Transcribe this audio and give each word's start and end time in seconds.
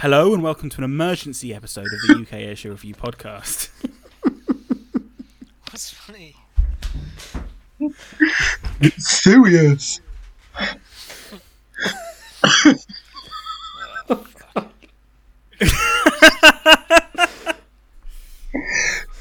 Hello 0.00 0.32
and 0.32 0.42
welcome 0.42 0.70
to 0.70 0.78
an 0.78 0.84
emergency 0.84 1.52
episode 1.52 1.84
of 1.84 2.00
the 2.08 2.14
UK 2.22 2.28
Airshow 2.40 2.70
Review 2.70 2.94
podcast. 2.94 3.68
What's 5.70 5.90
funny? 5.90 6.34
It's 8.80 9.22
Serious. 9.22 10.00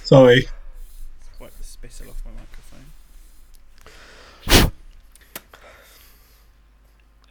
Sorry. 0.05 0.47
Wipe 1.41 1.57
the 1.57 1.63
spittle 1.65 2.11
off 2.11 2.23
my 2.23 2.31
microphone. 2.31 2.85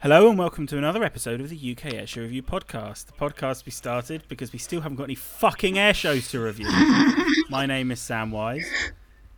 Hello 0.00 0.28
and 0.28 0.38
welcome 0.38 0.64
to 0.68 0.78
another 0.78 1.02
episode 1.02 1.40
of 1.40 1.48
the 1.48 1.56
UK 1.56 1.92
Airshow 1.92 2.18
Review 2.18 2.40
podcast. 2.40 3.06
The 3.06 3.14
podcast 3.14 3.66
we 3.66 3.72
started 3.72 4.22
because 4.28 4.52
we 4.52 4.58
still 4.60 4.80
haven't 4.80 4.94
got 4.94 5.02
any 5.04 5.16
fucking 5.16 5.76
air 5.76 5.92
shows 5.92 6.30
to 6.30 6.38
review. 6.38 6.68
my 7.50 7.66
name 7.66 7.90
is 7.90 7.98
Sam 7.98 8.30
Wise, 8.30 8.70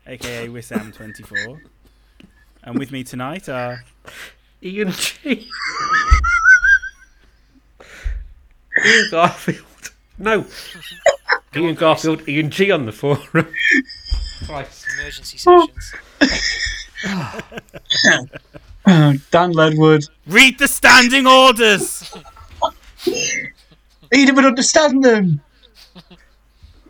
aka 0.06 0.60
Sam 0.60 0.92
Twenty 0.92 1.22
Four. 1.22 1.62
And 2.62 2.78
with 2.78 2.92
me 2.92 3.02
tonight 3.04 3.48
are 3.48 3.82
Ian 4.62 4.90
G. 4.90 5.48
Ian 8.84 9.08
Garfield. 9.10 9.92
No. 10.18 10.44
Ian 11.56 11.74
Garfield, 11.74 12.28
Ian 12.28 12.50
G 12.50 12.70
on 12.70 12.84
the 12.84 12.92
forum. 12.92 13.48
Twice. 14.44 14.84
Emergency 14.98 15.38
sessions. 15.38 15.94
Dan 18.86 19.52
Ledwood. 19.52 20.08
Read 20.26 20.58
the 20.58 20.68
standing 20.68 21.26
orders! 21.26 22.12
He 24.12 24.26
didn't 24.26 24.44
understand 24.44 25.04
them. 25.04 25.40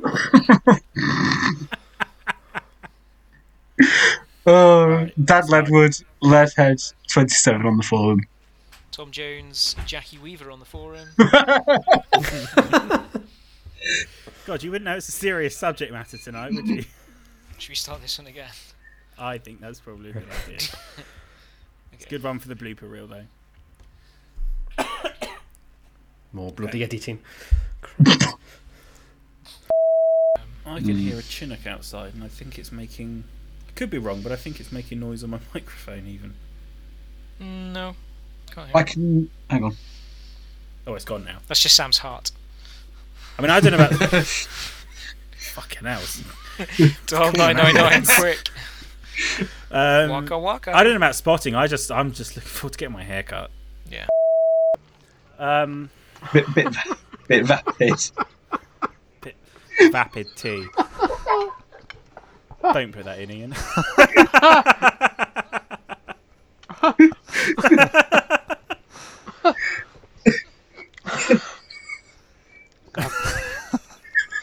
oh, 4.47 5.08
Dan 5.22 5.42
Ledwood, 5.48 6.02
Leadhead, 6.22 6.94
27 7.08 7.66
on 7.66 7.77
the 7.77 7.82
forum. 7.82 8.20
Tom 8.91 9.10
Jones, 9.10 9.77
Jackie 9.86 10.16
Weaver 10.19 10.50
on 10.50 10.60
the 10.60 10.64
forum. 10.64 11.08
God, 14.47 14.62
you 14.62 14.70
wouldn't 14.70 14.86
know 14.86 14.97
it's 14.97 15.08
a 15.08 15.12
serious 15.12 15.56
subject 15.56 15.92
matter 15.92 16.16
tonight, 16.16 16.54
would 16.54 16.66
you? 16.66 16.84
Should 17.58 17.69
we 17.69 17.75
start 17.75 18.00
this 18.00 18.19
one 18.19 18.27
again? 18.28 18.48
I 19.19 19.36
think 19.36 19.60
that's 19.60 19.80
probably 19.80 20.10
a 20.10 20.14
good 20.14 20.25
idea. 20.44 20.58
It's 22.00 22.06
a 22.06 22.08
good 22.08 22.22
one 22.22 22.38
for 22.38 22.48
the 22.48 22.54
blooper 22.54 22.90
reel, 22.90 23.06
though. 23.06 23.26
More 26.32 26.50
bloody 26.50 26.82
editing. 26.82 27.18
I 30.64 30.80
can 30.80 30.96
hear 30.96 31.18
a 31.18 31.22
chinook 31.22 31.66
outside, 31.66 32.14
and 32.14 32.24
I 32.24 32.28
think 32.28 32.58
it's 32.58 32.72
making. 32.72 33.24
I 33.68 33.72
could 33.72 33.90
be 33.90 33.98
wrong, 33.98 34.22
but 34.22 34.32
I 34.32 34.36
think 34.36 34.60
it's 34.60 34.72
making 34.72 35.00
noise 35.00 35.22
on 35.22 35.28
my 35.28 35.40
microphone, 35.54 36.06
even. 36.06 36.32
Mm, 37.38 37.72
no. 37.74 37.96
Can't 38.50 38.68
hear. 38.68 38.76
I 38.78 38.80
it. 38.80 38.86
can. 38.86 39.30
Hang 39.50 39.64
on. 39.64 39.76
Oh, 40.86 40.94
it's 40.94 41.04
gone 41.04 41.26
now. 41.26 41.40
That's 41.48 41.60
just 41.60 41.76
Sam's 41.76 41.98
heart. 41.98 42.30
I 43.38 43.42
mean, 43.42 43.50
I 43.50 43.60
don't 43.60 43.72
know 43.72 43.84
about. 43.84 44.24
Fucking 45.36 45.86
hell. 45.86 46.00
Dial 47.08 47.32
999 47.36 48.04
quick. 48.18 48.48
Um, 49.70 50.10
Waka 50.10 50.38
waka. 50.38 50.76
I 50.76 50.82
don't 50.82 50.92
know 50.92 50.96
about 50.96 51.14
spotting. 51.14 51.54
I 51.54 51.66
just, 51.66 51.90
I'm 51.92 52.12
just 52.12 52.34
looking 52.36 52.48
forward 52.48 52.72
to 52.72 52.78
getting 52.78 52.92
my 52.92 53.04
hair 53.04 53.22
cut. 53.22 53.50
Yeah. 53.88 54.06
Um, 55.38 55.90
Bit, 56.32 56.54
bit, 56.54 56.68
bit 57.28 57.46
vapid. 57.46 58.10
vapid 59.91 60.26
tea. 60.36 60.66
Don't 62.62 62.92
put 62.92 63.04
that 63.04 63.19
in, 63.20 63.31
Ian. 63.31 63.54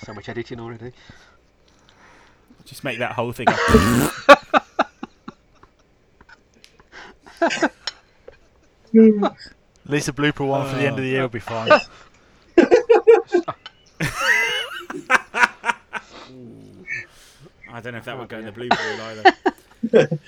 So 0.06 0.14
much 0.14 0.30
editing 0.30 0.60
already. 0.60 0.92
Just 2.66 2.84
make 2.84 3.00
that 3.00 3.14
whole 3.14 3.32
thing 3.32 3.48
up. 3.50 3.58
At 8.98 9.92
least 9.92 10.08
a 10.10 10.14
blooper 10.14 10.46
one 10.48 10.68
for 10.70 10.76
the 10.76 10.82
end 10.88 10.98
of 10.98 11.04
the 11.04 11.10
year 11.10 11.22
will 11.22 11.30
be 11.30 11.40
fine. 11.40 11.70
I 17.70 17.82
don't 17.82 17.92
know 17.94 17.98
if 18.00 18.06
that 18.06 18.18
would 18.18 18.30
go 18.30 18.40
in 18.40 18.46
the 18.46 18.52
blooper 18.52 18.80
reel 19.92 20.00
either. 20.00 20.20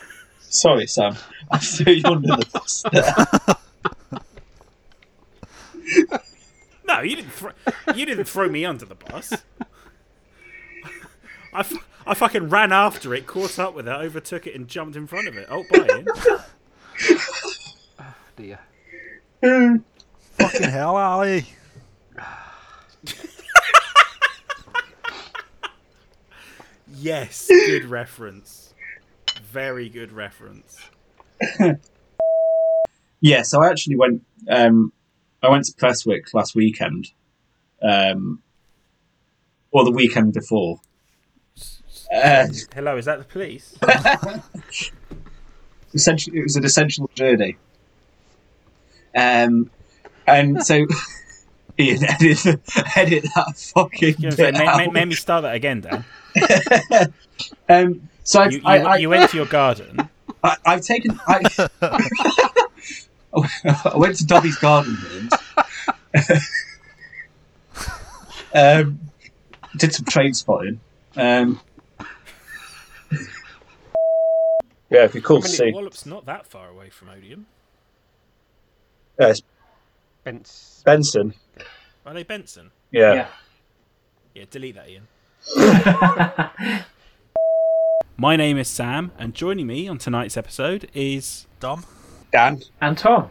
Sorry, 0.40 0.86
Sam. 0.86 1.16
I 1.50 1.58
threw 1.58 1.92
you 1.94 2.02
under 2.04 2.28
the 2.36 2.46
bus 2.52 2.84
there. 2.92 3.14
No, 6.84 7.00
you 7.00 7.16
didn't. 7.16 7.30
Thro- 7.32 7.52
you 7.94 8.04
didn't 8.04 8.24
throw 8.26 8.48
me 8.50 8.64
under 8.66 8.84
the 8.84 8.94
bus. 8.96 9.32
I, 11.54 11.60
f- 11.60 11.72
I 12.06 12.12
fucking 12.14 12.50
ran 12.50 12.70
after 12.70 13.14
it, 13.14 13.26
caught 13.26 13.58
up 13.58 13.74
with 13.74 13.88
it, 13.88 13.92
overtook 13.92 14.46
it, 14.46 14.54
and 14.54 14.68
jumped 14.68 14.94
in 14.96 15.06
front 15.06 15.26
of 15.28 15.36
it. 15.38 15.46
Oh, 15.50 15.64
bye, 15.70 16.04
Ian. 18.42 18.58
Dear. 19.42 19.80
Fucking 20.38 20.68
hell, 20.68 20.96
Ali. 20.96 21.46
Yes, 26.94 27.48
good 27.48 27.86
reference. 27.86 28.74
Very 29.50 29.88
good 29.88 30.12
reference. 30.12 30.78
Yeah, 33.20 33.42
so 33.42 33.62
I 33.62 33.70
actually 33.70 33.96
went. 33.96 34.22
Um, 34.48 34.92
I 35.42 35.48
went 35.48 35.64
to 35.66 35.72
Prestwick 35.72 36.34
last 36.34 36.56
weekend, 36.56 37.12
um, 37.80 38.42
or 39.70 39.84
the 39.84 39.92
weekend 39.92 40.32
before. 40.32 40.80
Uh, 42.12 42.48
Hello, 42.74 42.96
is 42.96 43.04
that 43.04 43.20
the 43.20 43.24
police? 43.24 43.78
essentially, 45.94 46.38
it 46.38 46.42
was 46.42 46.56
an 46.56 46.64
essential 46.64 47.08
journey. 47.14 47.56
Um, 49.14 49.70
and 50.26 50.64
so, 50.64 50.86
Ian, 51.78 52.04
edit, 52.04 52.46
edit 52.96 53.24
that 53.34 53.72
fucking 53.74 54.14
You 54.18 54.30
know, 54.30 54.36
say, 54.36 54.50
bit 54.52 54.58
ma- 54.58 54.64
ma- 54.64 54.82
out. 54.84 54.92
make 54.92 55.08
me 55.08 55.14
start 55.14 55.42
that 55.42 55.54
again, 55.54 55.80
Dan. 55.80 56.04
Um, 57.68 58.08
so 58.22 58.40
I've, 58.42 58.52
You, 58.52 58.58
you, 58.58 58.64
I, 58.66 58.76
I, 58.78 58.96
you 58.96 59.08
went 59.08 59.30
to 59.30 59.36
your 59.36 59.46
garden. 59.46 60.08
I, 60.44 60.56
I've 60.64 60.82
taken. 60.82 61.18
I, 61.26 61.40
I 63.32 63.96
went 63.96 64.16
to 64.16 64.26
Dobby's 64.26 64.56
garden 64.58 64.96
um, 68.54 69.00
did 69.76 69.94
some 69.94 70.04
train 70.04 70.34
spotting. 70.34 70.80
Um, 71.16 71.60
yeah, 74.90 75.04
it'd 75.04 75.12
be 75.12 75.20
cool 75.20 75.40
to 75.42 75.48
see. 75.48 75.72
Wallop's 75.72 76.06
not 76.06 76.26
that 76.26 76.46
far 76.46 76.68
away 76.68 76.90
from 76.90 77.08
Odiham. 77.08 77.44
Uh, 79.20 79.26
it's 79.28 79.42
Bence. 80.24 80.82
Benson. 80.84 81.34
Are 82.06 82.14
they 82.14 82.22
Benson? 82.22 82.70
Yeah. 82.90 83.26
Yeah, 84.34 84.44
delete 84.50 84.76
that, 84.76 84.88
Ian. 84.88 85.08
My 88.16 88.36
name 88.36 88.56
is 88.56 88.68
Sam, 88.68 89.10
and 89.18 89.34
joining 89.34 89.66
me 89.66 89.88
on 89.88 89.98
tonight's 89.98 90.36
episode 90.36 90.88
is 90.94 91.46
Dom? 91.60 91.84
Dan. 92.30 92.62
And 92.80 92.96
Tom. 92.96 93.30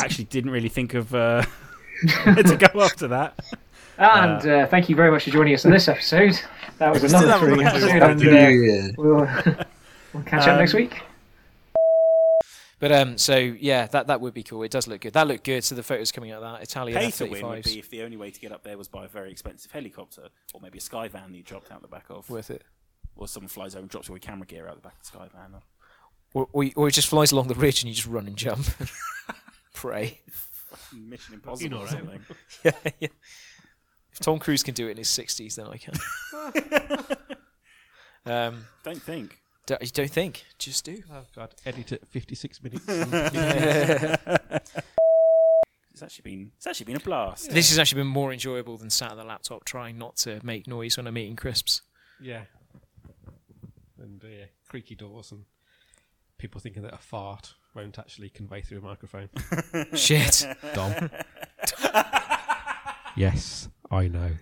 actually 0.00 0.24
didn't 0.24 0.50
really 0.50 0.68
think 0.68 0.94
of 0.94 1.14
uh, 1.14 1.42
to 2.24 2.68
go 2.72 2.82
after 2.82 3.06
that. 3.08 3.38
And 3.96 4.44
uh, 4.46 4.66
thank 4.66 4.88
you 4.88 4.96
very 4.96 5.10
much 5.10 5.24
for 5.24 5.30
joining 5.30 5.54
us 5.54 5.64
on 5.64 5.70
this 5.70 5.86
episode. 5.86 6.40
That 6.78 6.92
was 6.92 7.04
another 7.04 7.28
haven't 7.28 7.48
thrilling 7.48 7.66
got 7.66 7.76
a 7.76 8.16
clue 8.16 8.32
episode, 8.36 8.36
and 8.36 8.90
uh, 8.90 8.92
we'll, 8.96 9.18
we'll 10.14 10.22
catch 10.24 10.42
up 10.42 10.48
Um, 10.48 10.58
next 10.58 10.74
week. 10.74 11.00
But 12.84 12.92
um, 12.92 13.16
so 13.16 13.38
yeah, 13.38 13.86
that 13.86 14.08
that 14.08 14.20
would 14.20 14.34
be 14.34 14.42
cool. 14.42 14.62
It 14.62 14.70
does 14.70 14.86
look 14.86 15.00
good. 15.00 15.14
That 15.14 15.26
looked 15.26 15.44
good. 15.44 15.64
So 15.64 15.74
the 15.74 15.82
photos 15.82 16.12
coming 16.12 16.32
out 16.32 16.42
of 16.42 16.52
that 16.52 16.62
Italian 16.62 16.98
Pay 16.98 17.10
to 17.12 17.24
win 17.24 17.48
would 17.48 17.64
be 17.64 17.78
if 17.78 17.88
the 17.88 18.02
only 18.02 18.18
way 18.18 18.30
to 18.30 18.38
get 18.38 18.52
up 18.52 18.62
there 18.62 18.76
was 18.76 18.88
by 18.88 19.06
a 19.06 19.08
very 19.08 19.30
expensive 19.30 19.72
helicopter, 19.72 20.28
or 20.52 20.60
maybe 20.60 20.76
a 20.76 20.80
Skyvan 20.82 21.28
that 21.28 21.34
you 21.34 21.42
dropped 21.42 21.72
out 21.72 21.80
the 21.80 21.88
back 21.88 22.04
of, 22.10 22.28
Worth 22.28 22.50
it. 22.50 22.62
or 23.16 23.26
someone 23.26 23.48
flies 23.48 23.74
over 23.74 23.80
and 23.80 23.88
drops 23.88 24.10
all 24.10 24.16
your 24.16 24.20
camera 24.20 24.44
gear 24.44 24.68
out 24.68 24.74
the 24.74 24.82
back 24.82 24.96
of 25.00 25.10
the 25.10 25.18
Skyvan. 25.18 25.62
Or, 26.34 26.46
or, 26.52 26.66
or 26.76 26.88
it 26.88 26.92
just 26.92 27.08
flies 27.08 27.32
along 27.32 27.48
the 27.48 27.54
ridge 27.54 27.82
and 27.82 27.88
you 27.88 27.94
just 27.94 28.06
run 28.06 28.26
and 28.26 28.36
jump. 28.36 28.66
Pray. 29.72 30.20
Mission 30.94 31.36
Impossible 31.36 31.78
You 31.78 31.84
or 31.84 31.88
something. 31.88 32.20
yeah, 32.66 32.72
yeah. 33.00 33.08
If 34.12 34.18
Tom 34.20 34.38
Cruise 34.38 34.62
can 34.62 34.74
do 34.74 34.88
it 34.88 34.90
in 34.90 34.96
his 34.98 35.08
sixties, 35.08 35.56
then 35.56 35.68
I 35.68 35.78
can. 35.78 35.94
um, 38.26 38.66
Don't 38.82 39.00
think. 39.00 39.40
Do, 39.66 39.76
you 39.80 39.86
don't 39.88 40.10
think? 40.10 40.44
Just 40.58 40.84
do. 40.84 41.02
Oh 41.10 41.22
god, 41.34 41.54
edit 41.64 41.92
it 41.92 42.06
56 42.08 42.62
minutes. 42.62 42.86
It's 45.94 46.02
actually 46.02 46.22
been 46.28 46.50
it's 46.56 46.66
actually 46.66 46.86
been 46.86 46.96
a 46.96 47.00
blast. 47.00 47.50
This 47.52 47.68
has 47.68 47.78
actually 47.78 48.00
been 48.02 48.08
more 48.08 48.32
enjoyable 48.32 48.76
than 48.76 48.90
sat 48.90 49.12
at 49.12 49.16
the 49.16 49.22
laptop 49.22 49.64
trying 49.64 49.96
not 49.96 50.16
to 50.16 50.40
make 50.42 50.66
noise 50.66 50.96
when 50.96 51.06
I'm 51.06 51.16
eating 51.16 51.36
crisps. 51.36 51.82
yeah. 52.20 52.42
And 54.02 54.22
uh, 54.24 54.26
yeah, 54.26 54.44
creaky 54.68 54.96
doors 54.96 55.30
and 55.30 55.44
people 56.36 56.60
thinking 56.60 56.82
that 56.82 56.94
a 56.94 56.98
fart 56.98 57.54
won't 57.76 57.96
actually 57.96 58.28
convey 58.28 58.60
through 58.60 58.78
a 58.78 58.80
microphone. 58.80 59.28
Shit. 59.94 60.44
Dom. 60.74 61.10
yes, 63.16 63.68
I 63.88 64.08
know. 64.08 64.32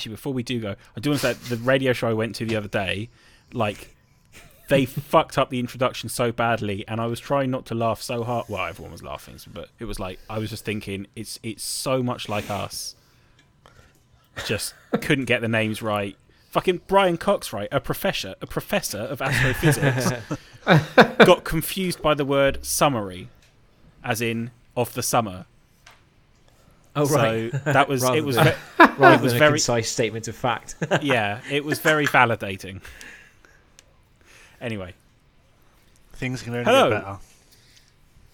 Actually, 0.00 0.12
before 0.12 0.32
we 0.32 0.42
do 0.42 0.60
go, 0.60 0.76
I 0.96 1.00
do 1.00 1.10
want 1.10 1.20
to 1.20 1.34
say 1.34 1.54
the 1.54 1.62
radio 1.62 1.92
show 1.92 2.08
I 2.08 2.14
went 2.14 2.34
to 2.36 2.46
the 2.46 2.56
other 2.56 2.68
day, 2.68 3.10
like 3.52 3.94
they 4.70 4.84
fucked 4.86 5.36
up 5.36 5.50
the 5.50 5.60
introduction 5.60 6.08
so 6.08 6.32
badly, 6.32 6.86
and 6.88 7.02
I 7.02 7.06
was 7.06 7.20
trying 7.20 7.50
not 7.50 7.66
to 7.66 7.74
laugh 7.74 8.00
so 8.00 8.24
hard. 8.24 8.46
Well, 8.48 8.64
everyone 8.64 8.92
was 8.92 9.02
laughing, 9.02 9.36
but 9.52 9.68
it 9.78 9.84
was 9.84 10.00
like 10.00 10.18
I 10.30 10.38
was 10.38 10.48
just 10.48 10.64
thinking, 10.64 11.06
it's 11.14 11.38
it's 11.42 11.62
so 11.62 12.02
much 12.02 12.30
like 12.30 12.48
us. 12.48 12.94
Just 14.46 14.72
couldn't 15.02 15.26
get 15.26 15.42
the 15.42 15.48
names 15.48 15.82
right. 15.82 16.16
Fucking 16.48 16.80
Brian 16.86 17.18
Cox, 17.18 17.52
right? 17.52 17.68
A 17.70 17.78
professor, 17.78 18.34
a 18.40 18.46
professor 18.46 19.00
of 19.00 19.20
astrophysics, 19.20 20.10
got 21.18 21.44
confused 21.44 22.00
by 22.00 22.14
the 22.14 22.24
word 22.24 22.64
summary, 22.64 23.28
as 24.02 24.22
in 24.22 24.50
of 24.74 24.94
the 24.94 25.02
summer. 25.02 25.44
Oh 26.96 27.04
So 27.06 27.50
that 27.64 27.88
was 27.88 28.02
Rather 28.02 28.16
it 28.18 28.24
was 28.24 28.36
than- 28.36 28.46
ve- 28.46 28.84
Rather 28.98 29.14
it 29.14 29.20
was 29.22 29.32
than 29.32 29.38
very- 29.38 29.48
a 29.50 29.52
concise 29.52 29.88
statement 29.90 30.28
of 30.28 30.34
fact. 30.36 30.74
yeah, 31.02 31.40
it 31.50 31.64
was 31.64 31.78
very 31.78 32.06
validating. 32.06 32.80
Anyway, 34.60 34.94
Things 36.14 36.42
can 36.42 36.52
only 36.54 36.64
Hello. 36.64 36.90
get 36.90 37.02
better. 37.02 37.18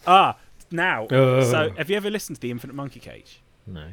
ah, 0.09 0.37
now. 0.73 1.07
Oh. 1.11 1.43
So, 1.45 1.71
have 1.77 1.89
you 1.89 1.97
ever 1.97 2.11
listened 2.11 2.37
to 2.37 2.41
the 2.43 2.51
Infinite 2.51 2.75
Monkey 2.75 3.01
Cage? 3.01 3.41
no. 3.67 3.85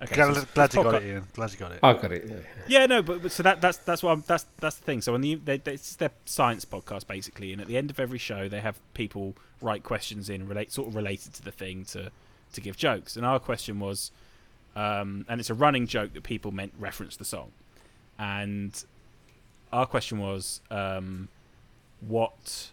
Okay, 0.00 0.16
Glad, 0.16 0.34
so 0.34 0.44
glad 0.52 0.74
you 0.74 0.82
got 0.82 0.94
podca- 0.94 0.96
it, 1.02 1.06
Ian. 1.06 1.24
Glad 1.32 1.52
you 1.52 1.58
got 1.58 1.70
it. 1.72 1.78
I 1.80 1.92
got 1.92 2.10
it. 2.10 2.24
yeah. 2.28 2.36
Yeah, 2.80 2.86
no, 2.86 3.02
but, 3.02 3.22
but 3.22 3.30
so 3.30 3.44
that 3.44 3.60
that's 3.60 3.76
that's 3.78 4.02
what 4.02 4.10
I'm, 4.10 4.24
that's 4.26 4.46
that's 4.58 4.74
the 4.74 4.82
thing. 4.84 5.00
So 5.00 5.14
on 5.14 5.20
the 5.20 5.36
they, 5.36 5.58
they, 5.58 5.74
it's 5.74 5.94
their 5.94 6.10
science 6.24 6.64
podcast 6.64 7.06
basically, 7.06 7.52
and 7.52 7.60
at 7.62 7.68
the 7.68 7.76
end 7.76 7.88
of 7.88 8.00
every 8.00 8.18
show, 8.18 8.48
they 8.48 8.58
have 8.58 8.80
people 8.94 9.36
write 9.60 9.84
questions 9.84 10.28
in 10.28 10.48
relate 10.48 10.72
sort 10.72 10.88
of 10.88 10.96
related 10.96 11.34
to 11.34 11.42
the 11.42 11.52
thing 11.52 11.84
to 11.84 12.10
to 12.52 12.60
give 12.60 12.76
jokes. 12.76 13.16
And 13.16 13.26
our 13.26 13.38
question 13.38 13.80
was, 13.80 14.10
um, 14.76 15.26
and 15.28 15.40
it's 15.40 15.50
a 15.50 15.54
running 15.54 15.86
joke 15.86 16.14
that 16.14 16.22
people 16.22 16.50
meant 16.50 16.72
reference 16.78 17.16
the 17.16 17.24
song, 17.24 17.52
and 18.18 18.84
our 19.72 19.86
question 19.86 20.18
was, 20.18 20.60
um, 20.70 21.28
what 22.00 22.70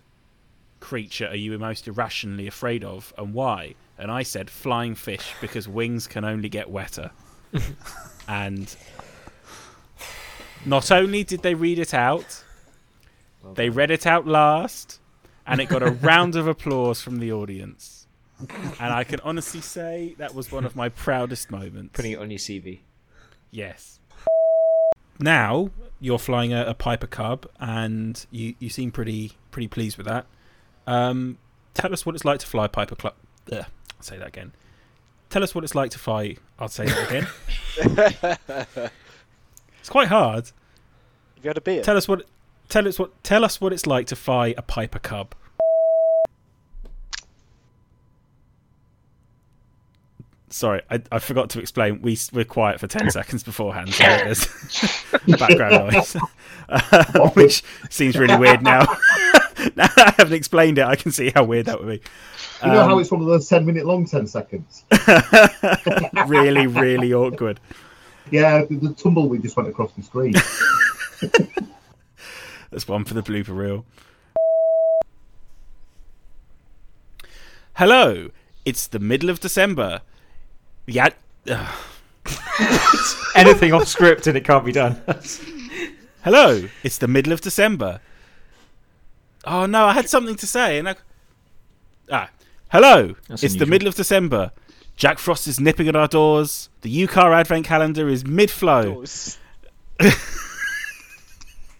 creature 0.79 1.27
are 1.27 1.35
you 1.35 1.57
most 1.57 1.87
irrationally 1.87 2.47
afraid 2.47 2.83
of, 2.83 3.13
and 3.17 3.33
why? 3.33 3.75
And 3.97 4.11
I 4.11 4.23
said 4.23 4.49
flying 4.49 4.95
fish 4.95 5.33
because 5.41 5.67
wings 5.67 6.07
can 6.07 6.23
only 6.23 6.49
get 6.49 6.69
wetter. 6.69 7.11
and 8.27 8.75
not 10.65 10.91
only 10.91 11.23
did 11.23 11.41
they 11.41 11.53
read 11.53 11.79
it 11.79 11.93
out, 11.93 12.43
they 13.55 13.69
read 13.69 13.91
it 13.91 14.05
out 14.05 14.27
last, 14.27 14.99
and 15.47 15.59
it 15.59 15.69
got 15.69 15.83
a 15.83 15.91
round 15.91 16.35
of 16.35 16.47
applause 16.47 17.01
from 17.01 17.19
the 17.19 17.31
audience. 17.31 17.98
And 18.79 18.93
I 18.93 19.03
can 19.03 19.19
honestly 19.21 19.61
say 19.61 20.15
that 20.17 20.33
was 20.33 20.51
one 20.51 20.65
of 20.65 20.75
my 20.75 20.89
proudest 20.89 21.51
moments. 21.51 21.91
Putting 21.93 22.13
it 22.13 22.19
on 22.19 22.31
your 22.31 22.39
CV. 22.39 22.79
Yes. 23.51 23.99
Now 25.19 25.71
you're 25.99 26.19
flying 26.19 26.53
a, 26.53 26.65
a 26.65 26.73
Piper 26.73 27.07
Cub, 27.07 27.45
and 27.59 28.25
you, 28.31 28.55
you 28.59 28.69
seem 28.69 28.91
pretty 28.91 29.33
pretty 29.51 29.67
pleased 29.67 29.97
with 29.97 30.05
that. 30.07 30.25
Um, 30.87 31.37
tell 31.73 31.91
us 31.91 32.05
what 32.05 32.15
it's 32.15 32.23
like 32.23 32.39
to 32.39 32.47
fly 32.47 32.65
a 32.65 32.69
Piper 32.69 32.95
Club. 32.95 33.15
I'll 33.51 34.03
say 34.03 34.17
that 34.17 34.27
again. 34.27 34.53
Tell 35.29 35.43
us 35.43 35.53
what 35.53 35.63
it's 35.63 35.75
like 35.75 35.91
to 35.91 35.99
fly. 35.99 36.37
I'll 36.57 36.69
say 36.69 36.85
that 36.85 37.09
again. 37.09 37.27
it's 39.79 39.89
quite 39.89 40.07
hard. 40.07 40.45
Have 41.35 41.43
you 41.43 41.49
had 41.49 41.57
a 41.57 41.61
beer? 41.61 41.83
Tell 41.83 41.97
us 41.97 42.07
what. 42.07 42.25
Tell 42.69 42.87
us 42.87 42.97
what. 42.97 43.23
Tell 43.23 43.43
us 43.43 43.59
what 43.59 43.73
it's 43.73 43.85
like 43.85 44.07
to 44.07 44.15
fly 44.15 44.53
a 44.57 44.61
Piper 44.61 44.99
Cub. 44.99 45.35
Sorry, 50.51 50.81
I, 50.89 51.01
I 51.11 51.19
forgot 51.19 51.49
to 51.51 51.59
explain. 51.59 52.01
We 52.01 52.17
we're 52.33 52.43
quiet 52.45 52.79
for 52.79 52.87
ten 52.87 53.09
seconds 53.11 53.43
beforehand, 53.43 53.93
so 53.93 54.03
there's 54.03 54.47
background 55.39 55.93
noise, 55.93 56.15
uh, 56.69 57.29
which 57.31 57.63
seems 57.89 58.17
really 58.17 58.35
weird 58.37 58.63
now. 58.63 58.79
now 59.75 59.87
that 59.87 59.93
I 59.97 60.13
haven't 60.17 60.33
explained 60.33 60.77
it, 60.79 60.85
I 60.85 60.95
can 60.95 61.11
see 61.11 61.29
how 61.29 61.43
weird 61.43 61.67
that 61.67 61.79
would 61.79 61.87
be. 61.87 62.01
You 62.65 62.71
know 62.73 62.83
how 62.83 62.93
Um, 62.95 62.99
it's 63.01 63.11
one 63.11 63.21
of 63.21 63.27
those 63.27 63.47
10 63.47 63.65
minute 63.65 63.85
long 63.85 64.05
10 64.05 64.27
seconds? 64.27 64.83
really, 66.27 66.67
really 66.67 67.13
awkward. 67.13 67.59
Yeah, 68.31 68.65
the, 68.65 68.75
the 68.75 68.93
tumbleweed 68.93 69.43
just 69.43 69.55
went 69.55 69.69
across 69.69 69.91
the 69.93 70.03
screen. 70.03 70.33
That's 72.71 72.87
one 72.87 73.05
for 73.05 73.13
the 73.13 73.23
blooper 73.23 73.55
reel. 73.55 73.85
Hello, 77.75 78.29
it's 78.65 78.87
the 78.87 78.99
middle 78.99 79.29
of 79.29 79.39
December. 79.39 80.01
Yeah. 80.89 81.09
Anything 83.35 83.73
off 83.73 83.87
script 83.87 84.27
and 84.27 84.37
it 84.37 84.43
can't 84.43 84.65
be 84.65 84.71
done. 84.71 85.01
Hello, 86.23 86.67
it's 86.83 86.97
the 86.97 87.07
middle 87.07 87.31
of 87.31 87.41
December. 87.41 88.01
Oh 89.45 89.65
no, 89.65 89.85
I 89.85 89.93
had 89.93 90.09
something 90.09 90.35
to 90.35 90.47
say 90.47 90.77
and 90.79 90.89
I. 90.89 90.95
Ah, 92.11 92.29
hello, 92.69 93.15
That's 93.27 93.43
it's 93.43 93.55
the 93.55 93.65
middle 93.65 93.87
of 93.87 93.95
December. 93.95 94.51
Jack 94.97 95.17
Frost 95.19 95.47
is 95.47 95.59
nipping 95.59 95.87
at 95.87 95.95
our 95.95 96.07
doors. 96.07 96.69
The 96.81 97.07
UKAR 97.07 97.33
advent 97.33 97.65
calendar 97.65 98.09
is 98.09 98.25
mid-flow. 98.25 99.05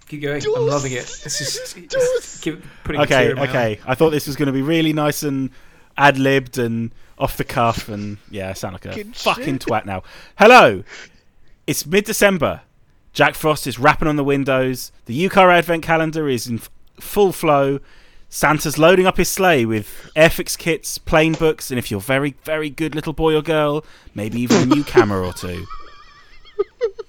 Keep 0.08 0.22
going. 0.22 0.42
I'm 0.44 0.66
loving 0.68 0.94
it. 0.94 1.06
This 1.24 1.42
is 1.42 1.76
it's 1.76 2.40
keep 2.40 2.64
putting 2.84 3.02
Okay, 3.02 3.26
tear 3.26 3.32
in 3.32 3.36
my 3.38 3.44
eye. 3.44 3.50
okay. 3.50 3.80
I 3.86 3.94
thought 3.94 4.10
this 4.12 4.26
was 4.26 4.36
going 4.36 4.48
to 4.48 4.54
be 4.54 4.62
really 4.64 4.94
nice 4.94 5.22
and 5.22 5.50
ad 5.98 6.18
libbed 6.18 6.58
and 6.58 6.92
off 7.19 7.38
the 7.38 7.44
cuff, 7.44 7.89
and 7.89 8.18
yeah, 8.31 8.50
I 8.50 8.54
sound 8.54 8.74
like 8.74 8.86
a 8.86 8.89
Fucking 8.89 9.13
fucking 9.13 9.60
twat 9.60 9.86
now. 9.86 10.04
Hello, 10.38 10.83
it's 11.68 11.86
mid 11.86 12.06
December. 12.06 12.62
Jack 13.12 13.36
Frost 13.36 13.68
is 13.68 13.80
rapping 13.80 14.07
on 14.07 14.16
the 14.16 14.24
windows. 14.24 14.92
The 15.06 15.28
UKAR 15.28 15.52
advent 15.52 15.83
calendar 15.83 16.30
is 16.30 16.47
in 16.47 16.56
f- 16.59 16.69
full 16.99 17.31
flow. 17.31 17.80
Santa's 18.30 18.78
loading 18.78 19.07
up 19.07 19.18
his 19.18 19.28
sleigh 19.28 19.66
with 19.66 20.11
Airfix 20.16 20.56
kits, 20.57 20.99
plane 20.99 21.33
books, 21.33 21.71
and 21.71 21.80
if 21.80 21.90
you're 21.90 21.99
very, 21.99 22.35
very 22.44 22.69
good 22.69 22.94
little 22.94 23.14
boy 23.14 23.35
or 23.35 23.42
girl, 23.42 23.83
maybe 24.14 24.40
even 24.42 24.57
a 24.61 24.66
new 24.68 24.83
camera 24.83 25.26
or 25.26 25.33
two. 25.33 25.66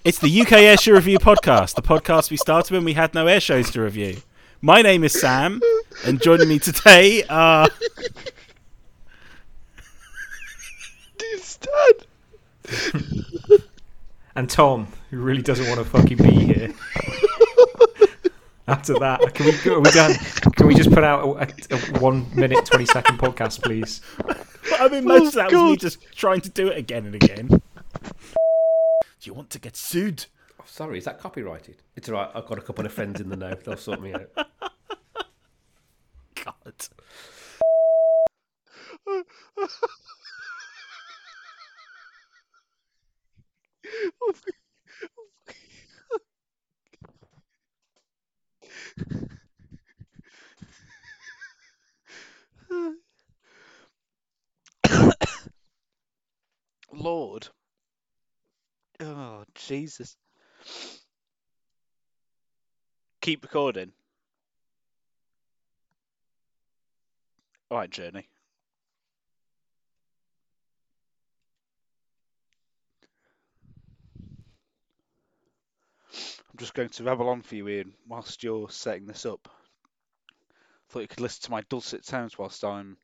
It's 0.03 0.19
the 0.19 0.41
UK 0.41 0.49
Airshow 0.49 0.95
Review 0.95 1.19
podcast, 1.19 1.75
the 1.75 1.83
podcast 1.83 2.31
we 2.31 2.39
started 2.39 2.73
when 2.73 2.85
we 2.85 2.95
had 2.95 3.13
no 3.13 3.27
air 3.27 3.41
shows 3.41 3.71
to 3.73 3.83
review. 3.83 4.23
My 4.63 4.81
name 4.81 5.05
is 5.05 5.13
Sam, 5.21 5.61
and 6.07 6.23
joining 6.23 6.49
me 6.49 6.59
today 6.59 7.23
are 7.29 7.69
It's 11.19 11.39
done. 11.57 11.95
And 14.37 14.49
Tom, 14.49 14.87
who 15.11 15.19
really 15.19 15.43
doesn't 15.43 15.67
want 15.67 15.81
to 15.81 15.85
fucking 15.85 16.17
be 16.19 16.31
here. 16.31 16.73
After 18.69 18.95
that, 19.01 19.35
can 19.35 19.47
we? 19.47 19.71
Are 19.73 19.81
we 19.81 19.91
done? 19.91 20.15
Can 20.57 20.69
we 20.69 20.75
just 20.77 20.91
put 20.93 21.03
out 21.03 21.25
a, 21.25 21.43
a, 21.75 21.97
a 21.97 21.99
one 21.99 22.33
minute 22.37 22.65
twenty 22.65 22.87
second 22.87 23.19
podcast, 23.19 23.63
please? 23.63 24.01
I 24.79 24.89
mean, 24.89 25.05
most 25.05 25.35
of 25.35 25.47
Oh, 25.47 25.51
that 25.51 25.53
was 25.53 25.71
me 25.73 25.77
just 25.77 25.99
trying 26.15 26.41
to 26.43 26.49
do 26.49 26.69
it 26.69 26.79
again 26.79 27.07
and 27.07 27.15
again. 27.17 27.49
Do 27.49 27.61
you 29.25 29.35
want 29.35 29.51
to 29.51 29.59
get 29.59 29.77
sued? 29.77 30.27
Oh, 30.61 30.65
sorry, 30.67 30.99
is 30.99 31.05
that 31.05 31.19
copyrighted? 31.19 31.83
It's 31.97 32.09
all 32.09 32.15
right. 32.15 32.31
I've 32.33 32.47
got 32.47 32.59
a 32.59 32.63
couple 32.63 32.87
of 32.87 32.93
friends 32.93 33.21
in 33.21 33.29
the 33.29 33.37
know. 33.37 33.55
They'll 33.55 33.77
sort 33.77 34.01
me 34.01 34.15
out. 34.15 34.31
God. 36.45 36.89
Lord. 56.93 57.49
Oh, 59.01 59.45
Jesus. 59.55 60.17
Keep 63.21 63.43
recording. 63.43 63.93
Alright, 67.71 67.91
Journey. 67.91 68.27
Just 76.61 76.75
going 76.75 76.91
to 76.91 77.05
rabble 77.05 77.31
on 77.31 77.41
for 77.41 77.55
you, 77.55 77.67
Ian, 77.69 77.95
whilst 78.07 78.43
you're 78.43 78.69
setting 78.69 79.07
this 79.07 79.25
up. 79.25 79.49
Thought 80.91 81.01
you 81.01 81.09
could 81.09 81.21
listen 81.21 81.45
to 81.45 81.51
my 81.51 81.63
dulcet 81.71 82.05
tones 82.05 82.39
whilst 82.39 82.63
I'm 82.63 82.99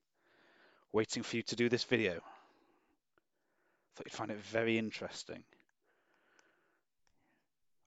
waiting 0.92 1.22
for 1.22 1.36
you 1.36 1.42
to 1.42 1.56
do 1.56 1.70
this 1.70 1.84
video. 1.84 2.20
Thought 3.94 4.06
you'd 4.06 4.12
find 4.12 4.30
it 4.30 4.36
very 4.36 4.76
interesting. 4.76 5.42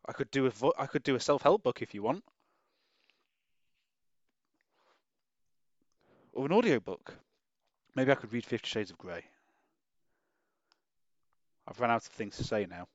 I 0.08 0.12
could 0.12 0.32
do 0.32 0.48
a 0.48 0.50
vo- 0.50 0.74
I 0.76 0.88
could 0.88 1.04
do 1.04 1.16
a 1.16 1.20
self-help 1.20 1.62
book 1.62 1.84
if 1.84 1.94
you 1.94 2.02
want, 2.02 2.24
or 6.34 6.48
an 6.48 6.52
audio 6.52 6.80
book. 6.80 7.14
Maybe 7.94 8.12
I 8.12 8.16
could 8.16 8.34
read 8.34 8.46
Fifty 8.46 8.68
Shades 8.68 8.90
of 8.90 8.98
Grey. 8.98 9.24
I've 11.68 11.80
run 11.80 11.92
out 11.92 12.08
of 12.08 12.12
things 12.14 12.38
to 12.38 12.44
say 12.44 12.66
now. 12.66 12.88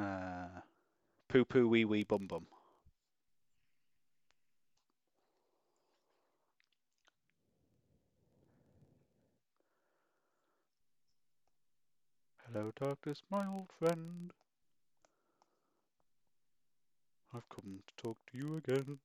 Uh, 0.00 0.60
poo 1.34 1.44
poo 1.44 1.66
wee 1.66 1.84
wee 1.84 2.04
bum 2.04 2.28
bum. 2.28 2.46
Hello, 12.46 12.70
darkness, 12.80 13.20
my 13.32 13.44
old 13.48 13.70
friend. 13.80 14.30
I've 17.34 17.48
come 17.48 17.80
to 17.84 18.02
talk 18.04 18.18
to 18.30 18.38
you 18.38 18.56
again. 18.58 19.00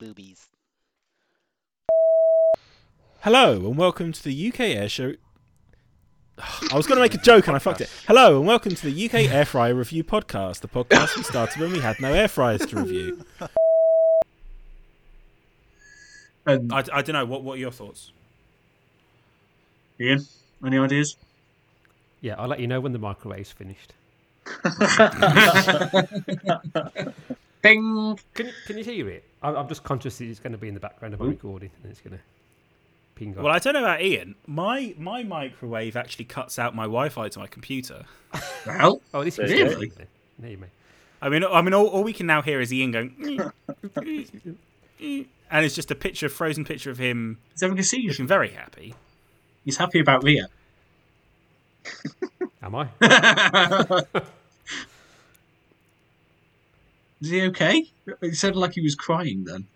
Boobies. 0.00 0.48
Hello 3.20 3.56
and 3.56 3.76
welcome 3.76 4.12
to 4.12 4.24
the 4.24 4.48
UK 4.48 4.60
Air 4.60 4.88
Show. 4.88 5.12
I 6.38 6.74
was 6.74 6.86
going 6.86 6.96
to 6.96 7.02
make 7.02 7.12
a 7.12 7.18
joke 7.18 7.48
and 7.48 7.54
I 7.54 7.58
fucked 7.58 7.82
it. 7.82 7.90
Hello 8.06 8.38
and 8.38 8.46
welcome 8.46 8.74
to 8.74 8.90
the 8.90 9.06
UK 9.06 9.30
Air 9.30 9.44
Fryer 9.44 9.74
Review 9.74 10.02
Podcast, 10.02 10.60
the 10.60 10.68
podcast 10.68 11.18
we 11.18 11.22
started 11.22 11.60
when 11.60 11.72
we 11.72 11.80
had 11.80 12.00
no 12.00 12.14
air 12.14 12.28
fryers 12.28 12.64
to 12.64 12.76
review. 12.76 13.26
And 16.46 16.72
I, 16.72 16.82
I 16.90 17.02
don't 17.02 17.12
know. 17.12 17.26
What 17.26 17.42
What 17.42 17.56
are 17.56 17.60
your 17.60 17.70
thoughts? 17.70 18.12
Ian, 20.00 20.26
any 20.64 20.78
ideas? 20.78 21.16
Yeah, 22.22 22.36
I'll 22.38 22.48
let 22.48 22.60
you 22.60 22.66
know 22.66 22.80
when 22.80 22.92
the 22.92 22.98
microwave's 22.98 23.52
finished. 23.52 23.92
Ding. 27.62 28.18
Can 28.32 28.50
can 28.66 28.78
you 28.78 28.84
hear 28.84 29.10
it? 29.10 29.29
I'm, 29.42 29.56
I'm 29.56 29.68
just 29.68 29.82
conscious 29.84 30.18
that 30.18 30.26
it's 30.26 30.40
going 30.40 30.52
to 30.52 30.58
be 30.58 30.68
in 30.68 30.74
the 30.74 30.80
background 30.80 31.14
of 31.14 31.20
my 31.20 31.26
recording 31.26 31.70
and 31.82 31.90
it's 31.90 32.00
going 32.00 32.16
to 32.16 32.22
ping 33.14 33.36
up. 33.36 33.42
Well, 33.44 33.54
I 33.54 33.58
don't 33.58 33.74
know 33.74 33.80
about 33.80 34.02
Ian. 34.02 34.34
My 34.46 34.94
my 34.98 35.22
microwave 35.22 35.96
actually 35.96 36.26
cuts 36.26 36.58
out 36.58 36.74
my 36.74 36.84
Wi-Fi 36.84 37.28
to 37.30 37.38
my 37.38 37.46
computer. 37.46 38.04
Well, 38.66 39.00
oh, 39.14 39.24
this 39.24 39.38
is 39.38 39.50
Really? 39.50 39.88
good. 39.88 40.06
No, 40.38 40.48
you 40.48 40.58
may. 40.58 40.66
I 41.22 41.28
mean, 41.28 41.44
I 41.44 41.60
mean, 41.60 41.74
all, 41.74 41.86
all 41.88 42.02
we 42.02 42.12
can 42.14 42.26
now 42.26 42.40
hear 42.40 42.60
is 42.60 42.72
Ian 42.72 42.92
going, 42.92 43.14
and 43.96 45.64
it's 45.64 45.74
just 45.74 45.90
a 45.90 45.94
picture, 45.94 46.28
frozen 46.30 46.64
picture 46.64 46.90
of 46.90 46.96
him 46.98 47.38
he's 47.52 47.60
having 47.60 47.78
a 47.78 47.82
seizure. 47.82 48.08
looking 48.08 48.26
very 48.26 48.50
happy. 48.50 48.94
He's 49.64 49.76
happy 49.76 50.00
about 50.00 50.22
Ria. 50.24 50.46
Am 52.62 52.74
I? 52.74 52.88
Is 57.20 57.30
he 57.30 57.42
okay? 57.46 57.86
It 58.22 58.34
sounded 58.34 58.58
like 58.58 58.72
he 58.72 58.80
was 58.80 58.94
crying 58.94 59.44
then. 59.44 59.66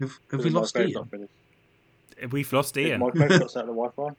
Have, 0.00 0.18
have 0.30 0.44
we 0.44 0.50
lost 0.50 0.76
Ian? 0.76 1.28
We've 2.30 2.52
lost 2.52 2.76
Ian. 2.76 3.00
My 3.00 3.10
phone 3.10 3.28
cuts 3.28 3.56
out 3.56 3.66
the 3.66 3.72
Wi-Fi. 3.72 4.10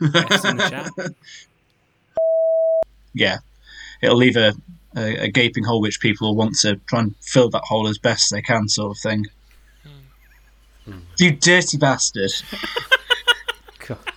The. 0.00 1.14
Yeah, 3.14 3.38
it'll 4.00 4.16
leave 4.16 4.36
a, 4.36 4.52
a, 4.96 5.24
a 5.24 5.28
gaping 5.28 5.64
hole 5.64 5.80
which 5.80 5.98
people 6.00 6.28
will 6.28 6.36
want 6.36 6.54
to 6.60 6.76
try 6.86 7.00
and 7.00 7.16
fill 7.20 7.48
that 7.50 7.62
hole 7.64 7.88
as 7.88 7.98
best 7.98 8.30
they 8.30 8.42
can, 8.42 8.68
sort 8.68 8.96
of 8.96 9.02
thing. 9.02 9.26
Hmm. 10.84 10.98
You 11.18 11.32
dirty 11.32 11.78
bastard! 11.78 12.30
God. 13.86 13.98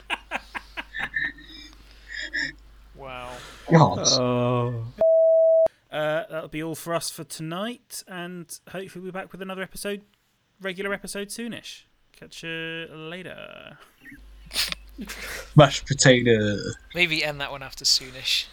Wow. 2.96 3.32
God. 3.72 4.08
Oh. 4.12 4.86
Uh, 5.92 6.24
that'll 6.30 6.48
be 6.48 6.64
all 6.64 6.76
for 6.76 6.94
us 6.94 7.10
for 7.10 7.24
tonight, 7.24 8.04
and 8.08 8.60
hopefully 8.70 9.04
we'll 9.04 9.12
be 9.12 9.20
back 9.20 9.32
with 9.32 9.42
another 9.42 9.62
episode, 9.62 10.04
regular 10.62 10.94
episode 10.94 11.28
soonish. 11.28 11.84
Catch 12.14 12.44
you 12.44 12.88
later. 12.92 13.78
Mashed 15.56 15.86
potato. 15.86 16.58
Maybe 16.96 17.24
end 17.24 17.42
that 17.42 17.52
one 17.52 17.62
after 17.62 17.84
soonish. 17.84 18.48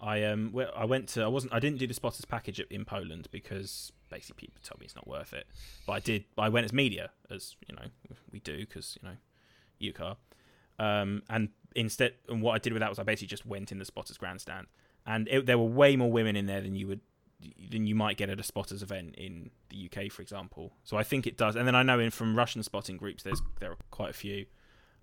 I 0.00 0.24
um, 0.24 0.54
I 0.76 0.84
went 0.84 1.08
to, 1.10 1.22
I 1.22 1.26
wasn't, 1.28 1.54
I 1.54 1.58
didn't 1.58 1.78
do 1.78 1.86
the 1.86 1.94
spotters 1.94 2.24
package 2.24 2.60
in 2.70 2.84
Poland 2.84 3.28
because 3.30 3.92
basically 4.10 4.46
people 4.46 4.60
told 4.62 4.80
me 4.80 4.84
it's 4.84 4.94
not 4.94 5.08
worth 5.08 5.32
it. 5.32 5.46
But 5.86 5.92
I 5.94 6.00
did, 6.00 6.24
I 6.36 6.48
went 6.48 6.64
as 6.64 6.72
media, 6.72 7.10
as 7.30 7.56
you 7.66 7.74
know, 7.74 7.86
we 8.30 8.40
do 8.40 8.58
because 8.58 8.98
you 9.02 9.08
know, 9.08 9.16
you 9.78 9.92
UKAR. 9.92 10.16
Um, 10.78 11.22
and 11.30 11.48
instead, 11.74 12.14
and 12.28 12.42
what 12.42 12.52
I 12.52 12.58
did 12.58 12.72
with 12.72 12.80
that 12.80 12.90
was 12.90 12.98
I 12.98 13.02
basically 13.02 13.28
just 13.28 13.46
went 13.46 13.72
in 13.72 13.78
the 13.78 13.84
spotters 13.84 14.18
grandstand, 14.18 14.66
and 15.06 15.28
it, 15.28 15.46
there 15.46 15.58
were 15.58 15.64
way 15.64 15.96
more 15.96 16.10
women 16.10 16.36
in 16.36 16.46
there 16.46 16.60
than 16.60 16.74
you 16.76 16.86
would, 16.88 17.00
than 17.70 17.86
you 17.86 17.94
might 17.94 18.16
get 18.16 18.28
at 18.30 18.40
a 18.40 18.42
spotters 18.42 18.82
event 18.82 19.14
in 19.16 19.50
the 19.70 19.88
UK, 19.90 20.10
for 20.10 20.22
example. 20.22 20.72
So 20.84 20.96
I 20.96 21.02
think 21.02 21.26
it 21.26 21.36
does. 21.36 21.56
And 21.56 21.66
then 21.66 21.74
I 21.74 21.82
know 21.82 21.98
in 21.98 22.10
from 22.10 22.36
Russian 22.36 22.62
spotting 22.62 22.96
groups, 22.96 23.22
there's 23.22 23.40
there 23.60 23.70
are 23.72 23.76
quite 23.90 24.10
a 24.10 24.14
few. 24.14 24.46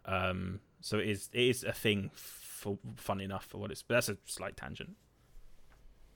Um, 0.05 0.59
so 0.81 0.99
it 0.99 1.07
is 1.09 1.29
it 1.33 1.41
is 1.41 1.63
a 1.63 1.71
thing 1.73 2.11
for 2.15 2.77
fun 2.97 3.21
enough 3.21 3.45
for 3.45 3.57
what 3.57 3.71
it's. 3.71 3.81
But 3.81 3.95
that's 3.95 4.09
a 4.09 4.17
slight 4.25 4.57
tangent. 4.57 4.95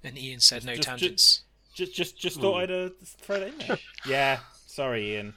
And 0.04 0.18
Ian 0.18 0.40
said 0.40 0.66
no 0.66 0.76
Just- 0.76 0.88
just- 0.88 1.00
tangents. 1.00 1.44
Just, 1.74 1.94
just, 1.94 2.18
just 2.18 2.42
thought 2.42 2.62
I'd 2.64 2.72
uh, 2.72 2.90
throw 3.04 3.40
that 3.40 3.50
in 3.50 3.58
there. 3.60 3.78
yeah, 4.08 4.40
sorry, 4.66 5.14
Ian. 5.14 5.36